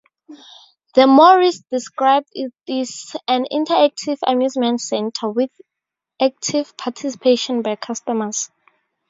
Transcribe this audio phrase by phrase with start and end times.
[0.95, 5.51] The Morey's described it as an "interactive amusement center" with
[6.19, 8.49] active participation by customers.